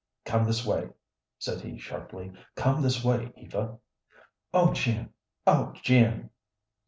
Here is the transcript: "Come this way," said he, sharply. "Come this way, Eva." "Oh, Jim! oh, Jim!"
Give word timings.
"Come 0.25 0.45
this 0.45 0.65
way," 0.65 0.89
said 1.37 1.61
he, 1.61 1.77
sharply. 1.77 2.31
"Come 2.55 2.81
this 2.81 3.03
way, 3.03 3.31
Eva." 3.37 3.77
"Oh, 4.51 4.73
Jim! 4.73 5.13
oh, 5.45 5.73
Jim!" 5.83 6.31